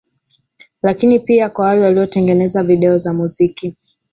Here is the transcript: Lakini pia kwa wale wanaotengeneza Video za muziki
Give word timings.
Lakini 0.81 1.19
pia 1.19 1.49
kwa 1.49 1.65
wale 1.65 1.81
wanaotengeneza 1.81 2.63
Video 2.63 2.97
za 2.97 3.13
muziki 3.13 3.75